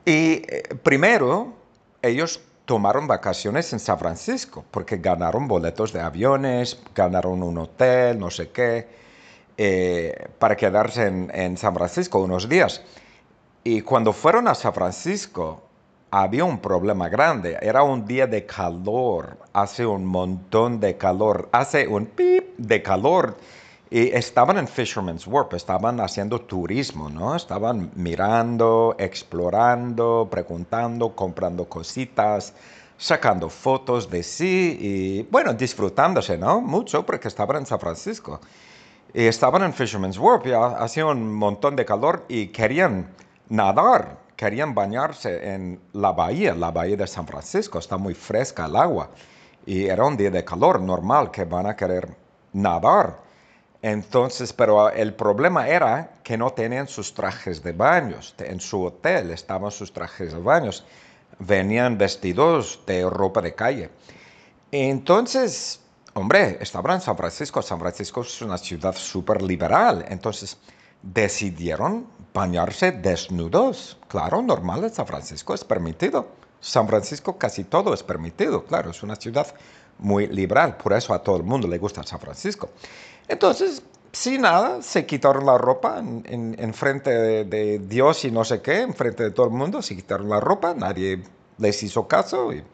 Y 0.04 0.42
eh, 0.48 0.64
primero, 0.82 1.52
ellos 2.02 2.40
tomaron 2.64 3.06
vacaciones 3.06 3.72
en 3.72 3.78
San 3.78 3.98
Francisco 4.00 4.64
porque 4.72 4.96
ganaron 4.96 5.46
boletos 5.46 5.92
de 5.92 6.00
aviones, 6.00 6.80
ganaron 6.92 7.44
un 7.44 7.56
hotel, 7.58 8.18
no 8.18 8.30
sé 8.30 8.50
qué, 8.50 8.88
eh, 9.56 10.28
para 10.40 10.56
quedarse 10.56 11.06
en, 11.06 11.30
en 11.32 11.56
San 11.56 11.72
Francisco 11.72 12.18
unos 12.18 12.48
días. 12.48 12.82
Y 13.62 13.82
cuando 13.82 14.12
fueron 14.12 14.48
a 14.48 14.56
San 14.56 14.74
Francisco, 14.74 15.67
había 16.10 16.44
un 16.44 16.58
problema 16.58 17.08
grande. 17.08 17.58
Era 17.60 17.82
un 17.82 18.06
día 18.06 18.26
de 18.26 18.46
calor, 18.46 19.38
hace 19.52 19.84
un 19.86 20.04
montón 20.04 20.80
de 20.80 20.96
calor, 20.96 21.48
hace 21.52 21.86
un 21.86 22.06
pip 22.06 22.56
de 22.56 22.82
calor. 22.82 23.36
Y 23.90 24.08
estaban 24.08 24.58
en 24.58 24.68
Fisherman's 24.68 25.26
Warp, 25.26 25.54
estaban 25.54 26.00
haciendo 26.00 26.40
turismo, 26.40 27.08
¿no? 27.08 27.34
Estaban 27.34 27.90
mirando, 27.94 28.94
explorando, 28.98 30.28
preguntando, 30.30 31.14
comprando 31.14 31.64
cositas, 31.66 32.52
sacando 32.98 33.48
fotos 33.48 34.10
de 34.10 34.22
sí 34.22 34.76
y, 34.78 35.22
bueno, 35.30 35.54
disfrutándose, 35.54 36.36
¿no? 36.36 36.60
Mucho 36.60 37.06
porque 37.06 37.28
estaban 37.28 37.58
en 37.58 37.66
San 37.66 37.80
Francisco. 37.80 38.40
Y 39.14 39.24
estaban 39.24 39.62
en 39.62 39.72
Fisherman's 39.72 40.18
Warp 40.18 40.46
y 40.46 40.52
hacía 40.52 41.06
un 41.06 41.32
montón 41.32 41.74
de 41.74 41.86
calor 41.86 42.26
y 42.28 42.48
querían 42.48 43.08
nadar 43.48 44.27
querían 44.38 44.72
bañarse 44.72 45.52
en 45.52 45.80
la 45.94 46.12
bahía, 46.12 46.54
la 46.54 46.70
bahía 46.70 46.96
de 46.96 47.08
San 47.08 47.26
Francisco, 47.26 47.80
está 47.80 47.96
muy 47.96 48.14
fresca 48.14 48.66
el 48.66 48.76
agua 48.76 49.10
y 49.66 49.86
era 49.86 50.04
un 50.04 50.16
día 50.16 50.30
de 50.30 50.44
calor 50.44 50.80
normal 50.80 51.32
que 51.32 51.44
van 51.44 51.66
a 51.66 51.74
querer 51.74 52.08
nadar. 52.52 53.18
Entonces, 53.82 54.52
pero 54.52 54.90
el 54.90 55.12
problema 55.14 55.66
era 55.66 56.12
que 56.22 56.36
no 56.38 56.50
tenían 56.50 56.86
sus 56.86 57.12
trajes 57.12 57.64
de 57.64 57.72
baños. 57.72 58.32
En 58.38 58.60
su 58.60 58.84
hotel 58.84 59.32
estaban 59.32 59.72
sus 59.72 59.92
trajes 59.92 60.32
de 60.32 60.38
baños. 60.38 60.84
Venían 61.40 61.98
vestidos 61.98 62.80
de 62.86 63.10
ropa 63.10 63.42
de 63.42 63.56
calle. 63.56 63.90
Entonces, 64.70 65.80
hombre, 66.14 66.58
estaban 66.60 66.94
en 66.94 67.00
San 67.00 67.16
Francisco. 67.16 67.60
San 67.60 67.80
Francisco 67.80 68.20
es 68.20 68.40
una 68.40 68.56
ciudad 68.56 68.94
súper 68.94 69.42
liberal. 69.42 70.04
Entonces, 70.08 70.56
decidieron 71.02 72.06
bañarse 72.34 72.92
desnudos. 72.92 73.98
Claro, 74.08 74.42
normal 74.42 74.84
en 74.84 74.90
San 74.90 75.06
Francisco 75.06 75.54
es 75.54 75.64
permitido. 75.64 76.28
San 76.60 76.88
Francisco 76.88 77.38
casi 77.38 77.64
todo 77.64 77.94
es 77.94 78.02
permitido, 78.02 78.64
claro, 78.64 78.90
es 78.90 79.02
una 79.02 79.16
ciudad 79.16 79.46
muy 79.98 80.26
liberal, 80.26 80.76
por 80.76 80.92
eso 80.92 81.14
a 81.14 81.22
todo 81.22 81.36
el 81.36 81.42
mundo 81.42 81.68
le 81.68 81.78
gusta 81.78 82.02
San 82.02 82.18
Francisco. 82.18 82.70
Entonces, 83.28 83.82
sin 84.12 84.42
nada, 84.42 84.82
se 84.82 85.06
quitaron 85.06 85.46
la 85.46 85.58
ropa 85.58 85.98
en, 85.98 86.74
frente 86.74 87.10
de, 87.44 87.78
Dios 87.78 88.24
y 88.24 88.30
no 88.30 88.44
sé 88.44 88.62
qué, 88.62 88.80
en 88.80 88.94
frente 88.94 89.22
de 89.24 89.30
todo 89.30 89.46
el 89.46 89.52
mundo, 89.52 89.82
se 89.82 89.94
quitaron 89.94 90.28
la 90.28 90.40
ropa, 90.40 90.74
nadie 90.74 91.22
les 91.58 91.82
hizo 91.82 92.08
caso 92.08 92.52
y 92.52 92.64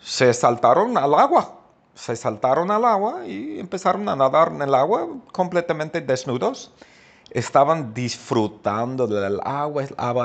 se 0.00 0.32
saltaron 0.34 0.96
al 0.98 1.14
agua. 1.14 1.60
Se 1.94 2.16
saltaron 2.16 2.72
al 2.72 2.84
agua 2.84 3.24
y 3.24 3.60
empezaron 3.60 4.08
a 4.08 4.16
nadar 4.16 4.48
en 4.52 4.62
el 4.62 4.74
agua 4.74 5.08
completamente 5.32 6.00
desnudos. 6.00 6.72
Estaban 7.30 7.92
disfrutando 7.94 9.06
del 9.06 9.40
agua, 9.44 9.84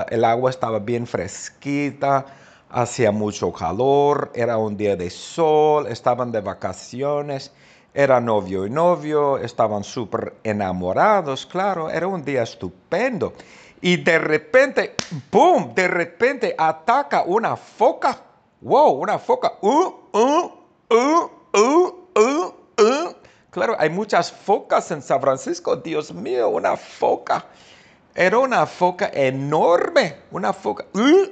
el 0.09 0.23
agua 0.23 0.49
estaba 0.49 0.79
bien 0.79 1.07
fresquita, 1.07 2.25
hacía 2.69 3.11
mucho 3.11 3.51
calor, 3.51 4.31
era 4.35 4.57
un 4.57 4.77
día 4.77 4.95
de 4.95 5.09
sol, 5.09 5.87
estaban 5.87 6.31
de 6.31 6.41
vacaciones 6.41 7.51
era 7.93 8.21
novio 8.21 8.65
y 8.65 8.69
novio, 8.69 9.37
estaban 9.37 9.83
súper 9.83 10.35
enamorados, 10.43 11.45
claro, 11.45 11.89
era 11.89 12.07
un 12.07 12.23
día 12.23 12.43
estupendo. 12.43 13.33
Y 13.81 13.97
de 13.97 14.19
repente, 14.19 14.95
¡boom! 15.31 15.73
De 15.73 15.87
repente 15.87 16.53
ataca 16.57 17.23
una 17.23 17.55
foca. 17.55 18.21
¡Wow! 18.61 19.01
Una 19.01 19.17
foca. 19.17 19.53
Uh, 19.61 19.93
uh, 20.13 20.51
claro, 23.51 23.75
hay 23.79 23.89
muchas 23.89 24.31
focas 24.31 24.91
en 24.91 25.01
San 25.01 25.21
Francisco. 25.21 25.75
Dios 25.75 26.13
mío, 26.13 26.49
una 26.49 26.77
foca. 26.77 27.45
Era 28.15 28.39
una 28.39 28.65
foca 28.65 29.09
enorme, 29.13 30.17
una 30.31 30.51
foca. 30.51 30.85
Y, 30.93 31.31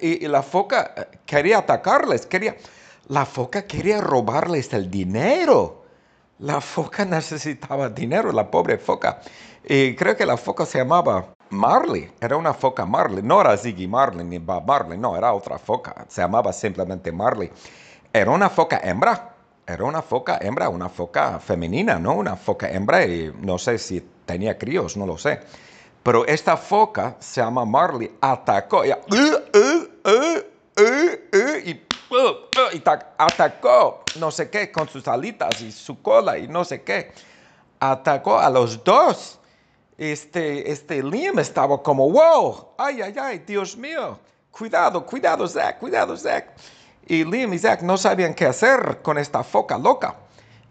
y, 0.00 0.28
la 0.28 0.42
foca 0.42 0.94
eh, 0.96 1.18
quería 1.26 1.58
atacarles, 1.58 2.26
quería. 2.26 2.56
La 3.08 3.24
foca 3.26 3.66
quería 3.66 4.00
robarles 4.00 4.72
el 4.72 4.90
dinero. 4.90 5.84
La 6.38 6.60
foca 6.60 7.04
necesitaba 7.16 7.88
dinero, 7.88 8.32
la 8.32 8.50
pobre 8.50 8.78
foca. 8.78 9.20
Y 9.64 9.94
creo 9.96 10.16
que 10.16 10.26
la 10.26 10.36
foca 10.36 10.64
se 10.64 10.78
llamaba 10.78 11.34
Marley. 11.50 12.10
Era 12.20 12.36
una 12.36 12.54
foca 12.54 12.86
Marley. 12.86 13.22
No 13.22 13.40
era 13.40 13.56
Ziggy 13.56 13.86
Marley 13.88 14.24
ni 14.24 14.38
Bob 14.38 14.66
Marley. 14.66 14.98
No, 14.98 15.16
era 15.16 15.32
otra 15.32 15.58
foca. 15.58 16.06
Se 16.08 16.20
llamaba 16.20 16.52
simplemente 16.52 17.12
Marley. 17.12 17.50
Era 18.12 18.30
una 18.30 18.48
foca 18.48 18.80
hembra. 18.82 19.35
Era 19.66 19.84
una 19.84 20.00
foca 20.00 20.38
hembra, 20.40 20.68
una 20.68 20.88
foca 20.88 21.40
femenina, 21.40 21.98
¿no? 21.98 22.14
Una 22.14 22.36
foca 22.36 22.70
hembra 22.70 23.04
y 23.04 23.32
no 23.40 23.58
sé 23.58 23.78
si 23.78 24.00
tenía 24.24 24.56
críos, 24.56 24.96
no 24.96 25.06
lo 25.06 25.18
sé. 25.18 25.40
Pero 26.02 26.24
esta 26.26 26.56
foca 26.56 27.16
se 27.18 27.40
llama 27.40 27.64
Marley. 27.64 28.16
Atacó. 28.20 28.84
Y, 28.84 28.90
y 31.64 31.86
y 32.72 32.82
atacó 33.18 34.04
no 34.18 34.30
sé 34.30 34.48
qué 34.48 34.70
con 34.70 34.88
sus 34.88 35.06
alitas 35.08 35.60
y 35.60 35.72
su 35.72 36.00
cola 36.00 36.38
y 36.38 36.46
no 36.46 36.64
sé 36.64 36.82
qué. 36.82 37.12
Atacó 37.80 38.38
a 38.38 38.48
los 38.48 38.82
dos. 38.84 39.40
Este, 39.98 40.70
este 40.70 41.02
Liam 41.02 41.38
estaba 41.38 41.82
como, 41.82 42.10
wow, 42.10 42.68
ay, 42.76 43.00
ay, 43.00 43.14
ay, 43.18 43.38
Dios 43.46 43.76
mío, 43.76 44.18
cuidado, 44.50 45.04
cuidado, 45.06 45.48
Zach, 45.48 45.78
cuidado, 45.78 46.16
Zach. 46.16 46.44
Y 47.06 47.24
Liam 47.24 47.54
y 47.54 47.58
Zach 47.58 47.82
no 47.82 47.96
sabían 47.96 48.34
qué 48.34 48.46
hacer 48.46 48.98
con 49.02 49.16
esta 49.16 49.44
foca 49.44 49.78
loca. 49.78 50.16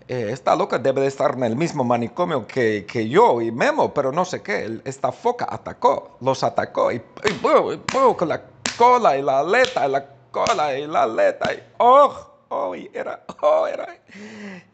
Eh, 0.07 0.29
esta 0.31 0.55
loca 0.55 0.77
debe 0.77 1.01
de 1.01 1.07
estar 1.07 1.33
en 1.33 1.43
el 1.45 1.55
mismo 1.55 1.83
manicomio 1.83 2.45
que, 2.45 2.85
que, 2.85 3.07
yo 3.09 3.41
y 3.41 3.51
Memo, 3.51 3.93
pero 3.93 4.11
no 4.11 4.25
sé 4.25 4.41
qué. 4.43 4.81
Esta 4.83 5.11
foca 5.11 5.47
atacó, 5.49 6.17
los 6.21 6.43
atacó 6.43 6.91
y, 6.91 7.01
con 8.17 8.27
la 8.27 8.43
cola 8.77 9.17
y 9.17 9.21
la 9.21 9.39
aleta 9.39 9.87
y 9.87 9.91
la 9.91 10.05
cola 10.29 10.77
y 10.77 10.85
la 10.85 11.03
aleta 11.03 11.53
y 11.53 11.63
oh, 11.77 12.13
oh, 12.49 12.75
era, 12.75 13.23
oh, 13.41 13.65
era, 13.65 13.97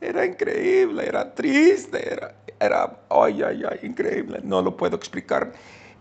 era 0.02 0.26
increíble, 0.26 1.06
era 1.08 1.34
triste, 1.34 2.12
era, 2.12 2.34
era, 2.60 3.00
ay, 3.10 3.42
ay, 3.44 3.64
ay, 3.70 3.80
increíble, 3.84 4.40
no 4.44 4.62
lo 4.62 4.76
puedo 4.76 4.98
explicar. 4.98 5.54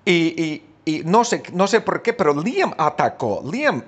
Y, 0.05 0.43
y, 0.43 0.67
y 0.87 1.02
no, 1.05 1.23
sé, 1.25 1.43
no 1.52 1.69
sé 1.69 1.83
por 1.83 2.02
qué, 2.02 2.14
pero 2.14 2.35
Liam 2.35 2.75
atacó, 2.79 3.42
Liam 3.44 3.85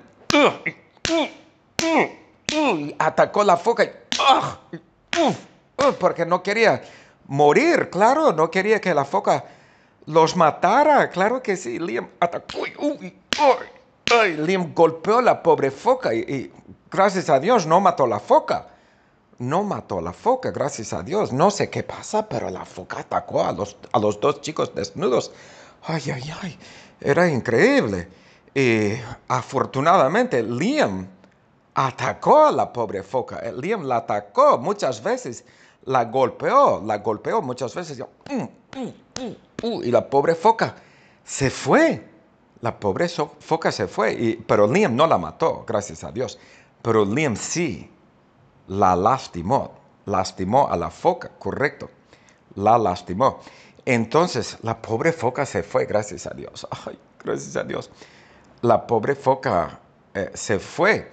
atacó 2.99 3.45
la 3.45 3.57
foca, 3.57 3.91
porque 5.99 6.27
no 6.27 6.43
quería 6.43 6.83
morir, 7.27 7.91
claro, 7.91 8.33
no 8.33 8.51
quería 8.51 8.81
que 8.81 8.95
la 8.95 9.05
foca 9.05 9.45
los 10.07 10.37
matara, 10.37 11.11
claro 11.11 11.43
que 11.43 11.57
sí, 11.57 11.79
Liam 11.79 12.09
atacó. 12.21 12.65
Ay, 14.11 14.37
Liam 14.37 14.75
golpeó 14.75 15.19
a 15.19 15.23
la 15.23 15.43
pobre 15.43 15.71
foca 15.71 16.13
y, 16.13 16.53
gracias 16.91 17.31
a 17.31 17.39
Dios 17.39 17.67
no 17.67 17.81
mató 17.81 18.05
a 18.05 18.09
la 18.09 18.21
foca. 18.21 18.69
No 19.39 19.65
mató 19.65 19.99
a 19.99 20.03
la 20.03 20.13
foca, 20.13 20.51
gracias 20.51 20.93
a 20.93 21.03
Dios. 21.03 21.33
No 21.33 21.51
sé 21.51 21.69
qué 21.69 21.83
pasa, 21.83 22.29
pero 22.29 22.51
la 22.51 22.65
foca 22.65 23.01
atacó 23.01 23.45
a 23.45 23.53
los, 23.53 23.77
a 23.93 23.99
los 23.99 24.21
dos 24.21 24.41
chicos 24.41 24.75
desnudos. 24.75 25.33
Ay, 25.85 26.03
ay, 26.15 26.33
ay, 26.43 26.59
era 27.01 27.29
increíble. 27.29 28.09
Y 28.55 28.93
afortunadamente 29.29 30.43
Liam 30.43 31.09
atacó 31.75 32.47
a 32.47 32.53
la 32.53 32.73
pobre 32.73 33.03
foca. 33.03 33.39
Eh, 33.43 33.53
Liam 33.53 33.85
la 33.85 33.99
atacó 33.99 34.59
muchas 34.59 35.03
veces, 35.03 35.45
la 35.85 36.05
golpeó, 36.05 36.83
la 36.85 36.99
golpeó 36.99 37.43
muchas 37.43 37.75
veces. 37.75 37.99
Mm, 38.31 38.43
mm, 38.79 39.67
mm, 39.67 39.83
y 39.85 39.91
la 39.91 40.09
pobre 40.09 40.35
foca 40.35 40.77
se 41.25 41.51
fue. 41.51 42.09
La 42.61 42.79
pobre 42.79 43.09
foca 43.09 43.73
se 43.73 43.89
fue, 43.89 44.13
y, 44.13 44.37
pero 44.37 44.69
Liam 44.69 44.95
no 44.95 45.07
la 45.09 45.19
mató, 45.19 45.65
gracias 45.67 46.05
a 46.05 46.13
Dios. 46.13 46.39
Pero 46.81 47.05
Liam 47.05 47.35
sí 47.35 47.91
la 48.69 48.95
lastimó, 48.95 49.73
lastimó 50.07 50.69
a 50.71 50.77
la 50.77 50.91
foca, 50.91 51.31
correcto, 51.39 51.91
la 52.55 52.79
lastimó. 52.79 53.41
Entonces, 53.85 54.59
la 54.63 54.81
pobre 54.81 55.13
foca 55.13 55.45
se 55.45 55.65
fue, 55.65 55.87
gracias 55.87 56.27
a 56.29 56.31
Dios. 56.31 56.67
Ay, 56.87 56.97
gracias 57.25 57.57
a 57.57 57.65
Dios. 57.65 57.91
La 58.61 58.87
pobre 58.87 59.17
foca 59.17 59.81
eh, 60.15 60.31
se 60.35 60.61
fue 60.61 61.11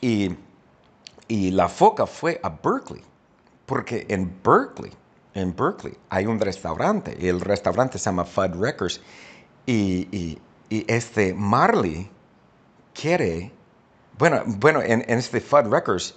y, 0.00 0.36
y 1.28 1.50
la 1.50 1.68
foca 1.68 2.06
fue 2.06 2.40
a 2.42 2.50
Berkeley, 2.50 3.02
porque 3.66 4.06
en 4.08 4.32
Berkeley, 4.44 4.92
en 5.34 5.54
Berkeley 5.54 5.96
hay 6.10 6.26
un 6.26 6.40
restaurante 6.40 7.16
y 7.20 7.28
el 7.28 7.40
restaurante 7.40 7.98
se 7.98 8.06
llama 8.06 8.24
Fudd 8.24 8.60
Records 8.60 9.00
y, 9.66 10.38
y 10.70 10.84
este 10.86 11.34
Marley 11.34 12.10
quiere, 12.94 13.52
bueno, 14.18 14.42
bueno 14.46 14.82
en, 14.82 15.04
este 15.08 15.40
Fudd 15.40 15.70
Records, 15.70 16.14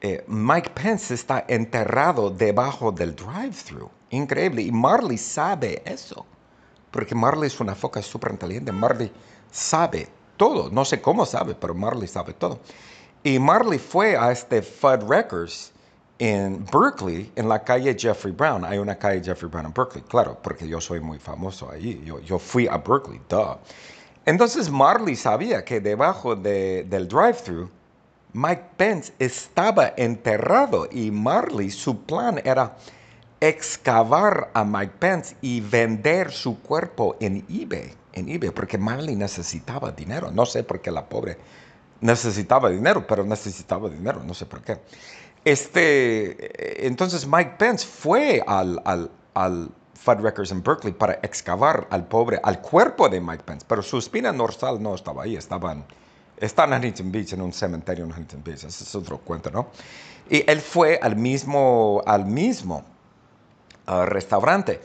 eh, 0.00 0.24
Mike 0.26 0.70
Pence 0.70 1.14
está 1.14 1.44
enterrado 1.48 2.30
debajo 2.30 2.92
del 2.92 3.14
drive-thru. 3.14 3.90
Increíble. 4.10 4.62
Y 4.62 4.72
Marley 4.72 5.18
sabe 5.18 5.82
eso. 5.84 6.26
Porque 6.90 7.14
Marley 7.14 7.46
es 7.48 7.60
una 7.60 7.74
foca 7.74 8.02
súper 8.02 8.32
inteligente. 8.32 8.72
Marley 8.72 9.10
sabe 9.50 10.08
todo. 10.36 10.70
No 10.70 10.84
sé 10.84 11.00
cómo 11.00 11.26
sabe, 11.26 11.54
pero 11.54 11.74
Marley 11.74 12.08
sabe 12.08 12.34
todo. 12.34 12.60
Y 13.26 13.40
Marley 13.40 13.80
fue 13.80 14.16
a 14.16 14.30
este 14.30 14.62
Fudd 14.62 15.02
Records 15.10 15.72
en 16.20 16.64
Berkeley, 16.66 17.28
en 17.34 17.48
la 17.48 17.60
calle 17.60 17.96
Jeffrey 17.98 18.32
Brown. 18.32 18.64
Hay 18.64 18.78
una 18.78 18.96
calle 18.96 19.20
Jeffrey 19.20 19.50
Brown 19.50 19.66
en 19.66 19.74
Berkeley, 19.74 20.04
claro, 20.04 20.38
porque 20.40 20.68
yo 20.68 20.80
soy 20.80 21.00
muy 21.00 21.18
famoso 21.18 21.68
ahí. 21.68 22.00
Yo, 22.04 22.20
yo 22.20 22.38
fui 22.38 22.68
a 22.68 22.78
Berkeley, 22.78 23.20
duh. 23.28 23.56
Entonces 24.26 24.70
Marley 24.70 25.16
sabía 25.16 25.64
que 25.64 25.80
debajo 25.80 26.36
del 26.36 27.08
drive-thru, 27.08 27.68
Mike 28.32 28.62
Pence 28.76 29.12
estaba 29.18 29.92
enterrado 29.96 30.88
y 30.92 31.10
Marley, 31.10 31.72
su 31.72 32.00
plan 32.02 32.40
era 32.44 32.76
excavar 33.40 34.52
a 34.54 34.62
Mike 34.62 34.94
Pence 35.00 35.36
y 35.40 35.62
vender 35.62 36.30
su 36.30 36.60
cuerpo 36.60 37.16
en 37.18 37.44
eBay, 37.48 37.92
en 38.12 38.28
eBay, 38.28 38.50
porque 38.50 38.78
Marley 38.78 39.16
necesitaba 39.16 39.90
dinero. 39.90 40.30
No 40.30 40.46
sé 40.46 40.62
por 40.62 40.80
qué 40.80 40.92
la 40.92 41.08
pobre 41.08 41.38
necesitaba 42.00 42.70
dinero, 42.70 43.06
pero 43.06 43.24
necesitaba 43.24 43.88
dinero, 43.88 44.22
no 44.24 44.34
sé 44.34 44.46
por 44.46 44.62
qué. 44.62 44.78
Este, 45.44 46.86
entonces 46.86 47.26
Mike 47.26 47.54
Pence 47.58 47.86
fue 47.86 48.42
al, 48.46 48.80
al, 48.84 49.10
al 49.34 49.70
Fudd 49.94 50.20
Records 50.20 50.50
en 50.50 50.62
Berkeley 50.62 50.92
para 50.92 51.14
excavar 51.22 51.86
al 51.90 52.06
pobre, 52.06 52.40
al 52.42 52.60
cuerpo 52.60 53.08
de 53.08 53.20
Mike 53.20 53.44
Pence, 53.44 53.66
pero 53.68 53.82
su 53.82 53.98
espina 53.98 54.32
dorsal 54.32 54.82
no 54.82 54.94
estaba 54.94 55.24
ahí, 55.24 55.36
estaban, 55.36 55.84
está 56.36 56.64
en 56.64 56.74
Huntington 56.74 57.12
Beach, 57.12 57.32
en 57.32 57.42
un 57.42 57.52
cementerio 57.52 58.04
en 58.04 58.10
Huntington 58.10 58.42
Beach, 58.44 58.64
ese 58.64 58.84
es 58.84 58.94
otro 58.94 59.18
cuento, 59.18 59.50
¿no? 59.50 59.68
Y 60.28 60.48
él 60.50 60.60
fue 60.60 60.98
al 61.00 61.16
mismo, 61.16 62.02
al 62.06 62.26
mismo 62.26 62.84
uh, 63.86 64.04
restaurante, 64.04 64.80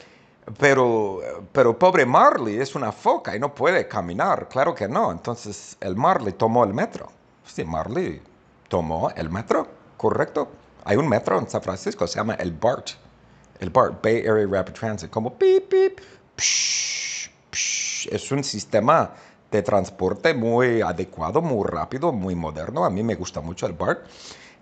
pero, 0.57 1.21
pero 1.51 1.77
pobre 1.77 2.05
Marley 2.05 2.57
es 2.59 2.75
una 2.75 2.91
foca 2.91 3.35
y 3.35 3.39
no 3.39 3.53
puede 3.53 3.87
caminar, 3.87 4.47
claro 4.49 4.73
que 4.73 4.87
no, 4.87 5.11
entonces 5.11 5.77
el 5.79 5.95
Marley 5.95 6.33
tomó 6.33 6.63
el 6.63 6.73
metro. 6.73 7.11
Sí, 7.45 7.63
Marley 7.63 8.21
tomó 8.67 9.09
el 9.11 9.29
metro 9.29 9.67
correcto. 9.97 10.47
Hay 10.83 10.97
un 10.97 11.07
metro 11.07 11.37
en 11.37 11.49
San 11.49 11.61
Francisco, 11.61 12.07
se 12.07 12.17
llama 12.17 12.35
el 12.35 12.51
BART. 12.51 12.91
El 13.59 13.69
BART, 13.69 14.03
Bay 14.03 14.25
Area 14.25 14.47
Rapid 14.47 14.73
Transit, 14.73 15.09
como 15.11 15.37
pip, 15.37 15.69
pip, 15.69 15.99
es 18.09 18.31
un 18.31 18.43
sistema 18.43 19.11
de 19.51 19.61
transporte 19.61 20.33
muy 20.33 20.81
adecuado, 20.81 21.41
muy 21.41 21.67
rápido, 21.67 22.11
muy 22.11 22.35
moderno. 22.35 22.85
A 22.85 22.89
mí 22.89 23.03
me 23.03 23.15
gusta 23.15 23.41
mucho 23.41 23.67
el 23.67 23.73
BART. 23.73 24.07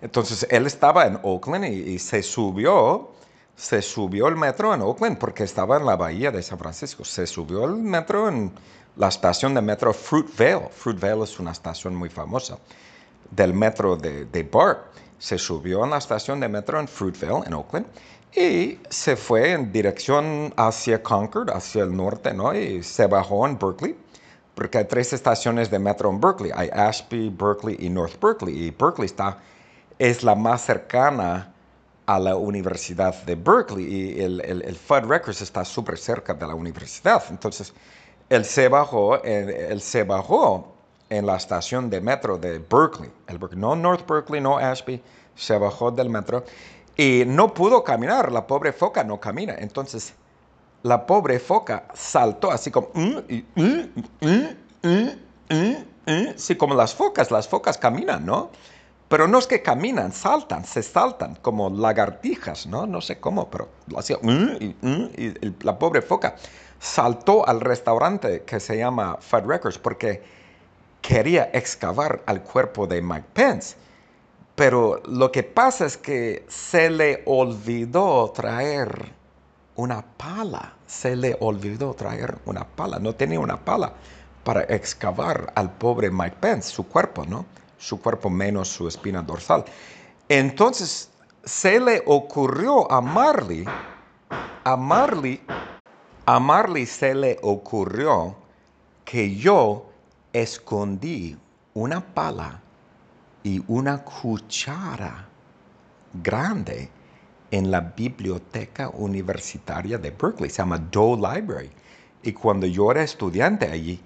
Entonces 0.01 0.47
él 0.49 0.65
estaba 0.65 1.05
en 1.05 1.19
Oakland 1.23 1.65
y, 1.65 1.99
se 1.99 2.23
subió, 2.23 3.11
se 3.59 3.81
subió 3.81 4.29
el 4.29 4.37
metro 4.37 4.73
en 4.73 4.81
Oakland 4.81 5.17
porque 5.17 5.43
estaba 5.43 5.75
en 5.75 5.85
la 5.85 5.97
bahía 5.97 6.31
de 6.31 6.41
San 6.41 6.57
Francisco. 6.57 7.03
Se 7.03 7.27
subió 7.27 7.65
el 7.65 7.75
metro 7.75 8.29
en 8.29 8.53
la 8.95 9.09
estación 9.09 9.53
de 9.53 9.61
metro 9.61 9.93
Fruitvale. 9.93 10.69
Fruitvale 10.71 11.25
es 11.25 11.37
una 11.41 11.51
estación 11.51 11.93
muy 11.93 12.07
famosa 12.07 12.57
del 13.29 13.53
metro 13.53 13.97
de, 13.97 14.23
de 14.23 14.43
BART. 14.43 14.79
Se 15.17 15.37
subió 15.37 15.83
en 15.83 15.89
la 15.89 15.97
estación 15.97 16.39
de 16.39 16.47
metro 16.47 16.79
en 16.79 16.87
Fruitvale, 16.87 17.47
en 17.47 17.53
Oakland, 17.53 17.85
y 18.33 18.79
se 18.89 19.17
fue 19.17 19.51
en 19.51 19.73
dirección 19.73 20.53
hacia 20.55 21.03
Concord, 21.03 21.49
hacia 21.49 21.83
el 21.83 21.93
norte, 21.93 22.33
¿no? 22.33 22.55
Y 22.55 22.81
se 22.81 23.07
bajó 23.07 23.45
en 23.45 23.59
Berkeley, 23.59 23.97
porque 24.55 24.77
hay 24.77 24.85
tres 24.85 25.11
estaciones 25.11 25.69
de 25.69 25.79
metro 25.79 26.09
en 26.09 26.21
Berkeley. 26.21 26.51
Hay 26.55 26.69
Ashby, 26.69 27.29
Berkeley 27.29 27.75
y 27.77 27.89
North 27.89 28.21
Berkeley. 28.21 28.67
Y 28.67 28.71
Berkeley 28.71 29.07
está, 29.07 29.37
es 29.97 30.23
la 30.23 30.35
más 30.35 30.61
cercana 30.61 31.53
a 32.09 32.17
la 32.17 32.35
Universidad 32.35 33.13
de 33.23 33.35
Berkeley 33.35 33.85
y 33.85 34.19
el, 34.19 34.41
el, 34.41 34.63
el 34.63 34.75
Fudd 34.75 35.05
Records 35.07 35.41
está 35.41 35.63
súper 35.63 35.95
cerca 35.95 36.33
de 36.33 36.47
la 36.47 36.55
universidad. 36.55 37.23
Entonces, 37.29 37.71
él 38.29 38.45
se 38.45 38.67
bajó, 38.67 39.21
él 39.23 39.79
se 39.79 40.03
bajó 40.03 40.73
en 41.07 41.27
la 41.27 41.35
estación 41.35 41.87
de 41.87 42.01
metro 42.01 42.39
de 42.39 42.57
Berkeley, 42.57 43.11
el, 43.27 43.39
no 43.59 43.75
North 43.75 44.09
Berkeley, 44.09 44.41
no 44.41 44.57
Ashby, 44.57 44.99
se 45.35 45.55
bajó 45.59 45.91
del 45.91 46.09
metro 46.09 46.43
y 46.97 47.25
no 47.27 47.53
pudo 47.53 47.83
caminar, 47.83 48.31
la 48.31 48.47
pobre 48.47 48.73
foca 48.73 49.03
no 49.03 49.19
camina. 49.19 49.53
Entonces, 49.59 50.15
la 50.81 51.05
pobre 51.05 51.39
foca 51.39 51.89
saltó 51.93 52.49
así 52.51 52.71
como, 52.71 52.89
sí, 56.37 56.55
como 56.55 56.73
las 56.73 56.95
focas, 56.95 57.29
las 57.29 57.47
focas 57.47 57.77
caminan, 57.77 58.25
¿no? 58.25 58.49
Pero 59.09 59.27
no 59.27 59.39
es 59.39 59.47
que 59.47 59.63
caminan, 59.63 60.11
saltan, 60.11 60.63
se 60.63 60.83
saltan 60.83 61.35
como 61.41 61.71
lagartijas, 61.71 62.67
¿no? 62.67 62.85
No 62.85 63.01
sé 63.01 63.19
cómo, 63.19 63.49
pero 63.49 63.67
hacía, 63.97 64.17
y, 64.21 64.75
la 65.63 65.79
pobre 65.79 66.03
foca 66.03 66.35
saltó 66.79 67.47
al 67.47 67.59
restaurante 67.59 68.43
que 68.43 68.59
se 68.59 68.77
llama 68.77 69.17
Fud 69.19 69.45
Records 69.47 69.79
porque 69.79 70.21
quería 71.01 71.49
excavar 71.53 72.21
al 72.27 72.43
cuerpo 72.43 72.85
de 72.85 73.01
Mike 73.01 73.27
Pence. 73.33 73.75
Pero 74.55 75.01
lo 75.07 75.31
que 75.31 75.41
pasa 75.41 75.87
es 75.87 75.97
que 75.97 76.45
se 76.47 76.91
le 76.91 77.23
olvidó 77.25 78.31
traer 78.31 79.13
una 79.75 80.03
pala. 80.03 80.73
Se 80.85 81.15
le 81.15 81.35
olvidó 81.39 81.95
traer 81.95 82.37
una 82.45 82.63
pala. 82.63 82.99
No 82.99 83.15
tenía 83.15 83.39
una 83.39 83.63
pala 83.63 83.93
para 84.43 84.63
excavar 84.63 85.51
al 85.55 85.71
pobre 85.71 86.11
Mike 86.11 86.37
Pence, 86.39 86.69
su 86.69 86.87
cuerpo, 86.87 87.25
¿no? 87.25 87.45
Su 87.79 87.99
cuerpo 87.99 88.29
menos 88.29 88.67
su 88.67 88.87
espina 88.87 89.23
dorsal. 89.23 89.65
Entonces 90.27 91.09
se 91.43 91.79
le 91.79 92.03
ocurrió 92.05 92.91
a 92.91 93.01
Marley, 93.01 93.65
a 94.63 94.77
Marley, 94.77 95.41
a 96.25 96.39
Marley 96.39 96.85
se 96.85 97.15
le 97.15 97.39
ocurrió 97.41 98.35
que 99.03 99.35
yo 99.35 99.89
escondí 100.31 101.35
una 101.73 102.05
pala 102.13 102.61
y 103.41 103.63
una 103.67 104.03
cuchara 104.03 105.27
grande 106.13 106.89
en 107.51 107.71
la 107.71 107.79
biblioteca 107.81 108.89
universitaria 108.89 109.97
de 109.97 110.11
Berkeley, 110.11 110.49
se 110.49 110.57
llama 110.57 110.77
Doe 110.77 111.15
Library. 111.15 111.71
Y 112.21 112.33
cuando 112.33 112.67
yo 112.67 112.91
era 112.91 113.01
estudiante 113.01 113.65
allí, 113.65 113.99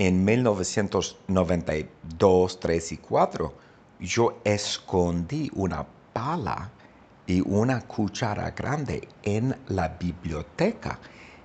en 0.00 0.24
1992, 0.24 2.58
3 2.58 2.92
y 2.92 2.96
4, 2.96 3.52
yo 4.00 4.40
escondí 4.44 5.50
una 5.54 5.86
pala 6.14 6.70
y 7.26 7.42
una 7.42 7.82
cuchara 7.82 8.52
grande 8.52 9.06
en 9.22 9.54
la 9.68 9.88
biblioteca. 9.88 10.98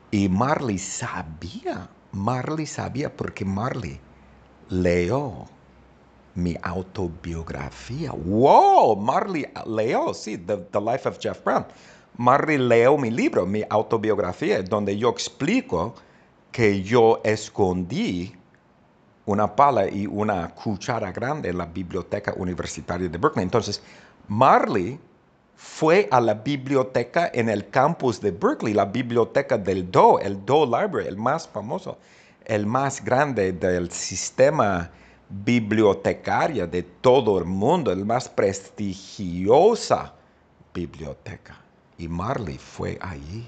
Y 0.09 0.29
Marley 0.29 0.77
sabía, 0.77 1.89
Marley 2.13 2.65
sabía 2.65 3.13
porque 3.13 3.43
Marley 3.43 3.99
leyó 4.69 5.47
mi 6.33 6.55
autobiografía. 6.61 8.13
¡Wow! 8.13 8.95
Marley 8.95 9.47
leyó, 9.65 10.13
sí, 10.13 10.37
The, 10.37 10.79
Life 10.79 11.09
of 11.09 11.19
Jeff 11.19 11.43
Brown. 11.43 11.65
Marley 12.15 12.57
leyó 12.57 12.97
mi 12.97 13.11
libro, 13.11 13.45
mi 13.45 13.65
autobiografía, 13.69 14.63
donde 14.63 14.97
yo 14.97 15.09
explico 15.09 15.93
que 16.53 16.83
yo 16.83 17.19
escondí 17.25 18.33
una 19.25 19.55
pala 19.55 19.87
y 19.89 20.07
una 20.07 20.49
cuchara 20.49 21.11
grande 21.11 21.49
en 21.49 21.57
la 21.57 21.65
biblioteca 21.65 22.33
universitaria 22.37 23.09
de 23.09 23.17
Berkeley. 23.17 23.43
Entonces, 23.43 23.81
Marley 24.27 24.99
fue 25.55 26.07
a 26.11 26.19
la 26.19 26.33
biblioteca 26.33 27.31
en 27.33 27.49
el 27.49 27.69
campus 27.69 28.19
de 28.21 28.31
Berkeley, 28.31 28.73
la 28.73 28.85
biblioteca 28.85 29.57
del 29.57 29.89
Doe, 29.89 30.21
el 30.23 30.45
Doe 30.45 30.65
Library, 30.65 31.07
el 31.07 31.17
más 31.17 31.47
famoso 31.47 31.97
el 32.45 32.65
más 32.65 33.03
grande 33.03 33.51
del 33.51 33.91
sistema 33.91 34.89
bibliotecario 35.29 36.67
de 36.67 36.83
todo 36.83 37.39
el 37.39 37.45
mundo, 37.45 37.91
el 37.91 38.05
más 38.05 38.29
prestigiosa 38.29 40.13
biblioteca. 40.73 41.57
Y 41.97 42.07
Marley 42.07 42.57
fue 42.57 42.97
allí. 43.01 43.47